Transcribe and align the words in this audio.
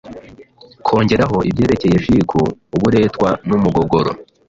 kongeraho 0.85 1.37
ibyerekeye 1.49 1.95
shiku, 2.05 2.39
uburetwa 2.75 3.29
n'umugogoro. 3.47 4.11